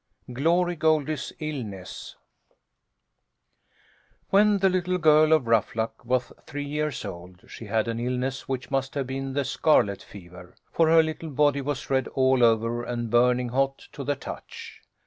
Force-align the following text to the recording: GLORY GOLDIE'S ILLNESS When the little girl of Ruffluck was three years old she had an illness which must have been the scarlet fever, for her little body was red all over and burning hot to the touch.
GLORY 0.33 0.77
GOLDIE'S 0.77 1.31
ILLNESS 1.39 2.15
When 4.31 4.57
the 4.57 4.67
little 4.67 4.97
girl 4.97 5.31
of 5.31 5.45
Ruffluck 5.45 6.03
was 6.03 6.31
three 6.47 6.65
years 6.65 7.05
old 7.05 7.43
she 7.47 7.65
had 7.65 7.87
an 7.87 7.99
illness 7.99 8.47
which 8.49 8.71
must 8.71 8.95
have 8.95 9.05
been 9.05 9.33
the 9.33 9.45
scarlet 9.45 10.01
fever, 10.01 10.55
for 10.71 10.87
her 10.89 11.03
little 11.03 11.29
body 11.29 11.61
was 11.61 11.91
red 11.91 12.07
all 12.15 12.43
over 12.43 12.81
and 12.83 13.11
burning 13.11 13.49
hot 13.49 13.89
to 13.91 14.03
the 14.03 14.15
touch. 14.15 14.81